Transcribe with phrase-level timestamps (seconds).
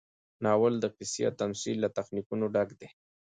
[0.43, 2.89] ناول د قصې او تمثیل له تخنیکونو ډک دی.